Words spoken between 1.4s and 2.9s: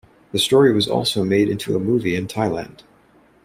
into a movie in Thailand.